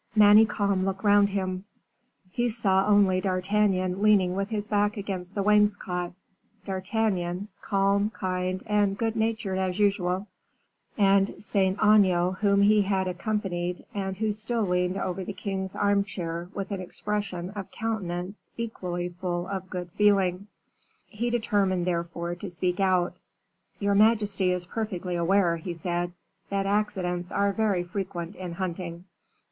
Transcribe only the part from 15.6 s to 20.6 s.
armchair with an expression of countenance equally full of good feeling.